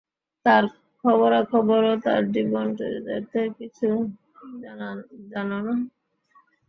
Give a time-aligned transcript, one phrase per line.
[0.45, 0.63] তাঁর
[1.03, 3.87] খবরাখবর ও তাঁর জীবন-চরিতের কিছু
[5.31, 5.73] জানে না?